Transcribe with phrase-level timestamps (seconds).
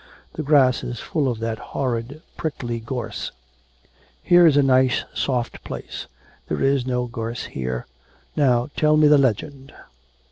[0.33, 3.31] The grass is full of that horrid prickly gorse.'
[4.23, 6.07] 'Here's a nice soft place;
[6.47, 7.85] there is no gorse here.
[8.35, 9.71] Now tell me the legend.'